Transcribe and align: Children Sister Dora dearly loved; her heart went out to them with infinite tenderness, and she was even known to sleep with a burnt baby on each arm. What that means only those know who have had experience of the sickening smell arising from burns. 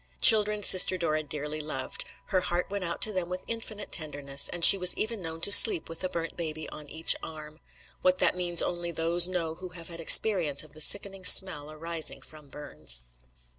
Children 0.19 0.63
Sister 0.63 0.97
Dora 0.97 1.21
dearly 1.21 1.61
loved; 1.61 2.05
her 2.29 2.41
heart 2.41 2.71
went 2.71 2.83
out 2.83 3.03
to 3.03 3.13
them 3.13 3.29
with 3.29 3.43
infinite 3.45 3.91
tenderness, 3.91 4.49
and 4.49 4.65
she 4.65 4.75
was 4.75 4.97
even 4.97 5.21
known 5.21 5.41
to 5.41 5.51
sleep 5.51 5.87
with 5.87 6.03
a 6.03 6.09
burnt 6.09 6.35
baby 6.35 6.67
on 6.69 6.89
each 6.89 7.15
arm. 7.21 7.59
What 8.01 8.17
that 8.17 8.35
means 8.35 8.63
only 8.63 8.89
those 8.89 9.27
know 9.27 9.53
who 9.53 9.69
have 9.77 9.89
had 9.89 9.99
experience 9.99 10.63
of 10.63 10.73
the 10.73 10.81
sickening 10.81 11.23
smell 11.23 11.69
arising 11.69 12.21
from 12.23 12.49
burns. 12.49 13.01